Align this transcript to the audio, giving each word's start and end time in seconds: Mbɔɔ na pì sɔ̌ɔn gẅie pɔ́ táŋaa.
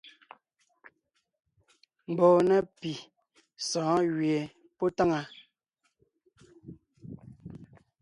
Mbɔɔ 2.11 2.37
na 2.49 2.57
pì 2.79 2.91
sɔ̌ɔn 3.67 4.03
gẅie 4.15 4.41
pɔ́ 4.77 4.89
táŋaa. 4.97 5.25